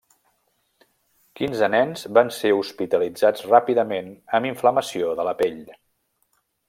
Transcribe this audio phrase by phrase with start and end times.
[1.39, 5.61] Quinze nens van ser hospitalitzats ràpidament amb inflamació de la pell.